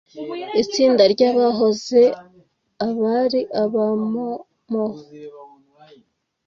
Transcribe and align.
Itsinda 0.61 1.03
ry’abahoze 1.13 2.01
abari 2.87 3.41
aba-Mau 3.61 4.35
Mau 4.71 4.93